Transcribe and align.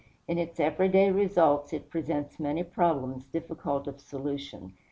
In 0.27 0.39
its 0.39 0.59
every 0.59 0.89
day 0.89 1.11
results, 1.11 1.73
it 1.73 1.91
presents 1.91 2.39
many 2.39 2.63
problems 2.63 3.27
difficult 3.27 3.85
of 3.85 4.01
solution. 4.01 4.73